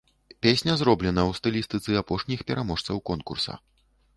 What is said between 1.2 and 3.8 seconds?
ў стылістыцы апошніх пераможцаў конкурса.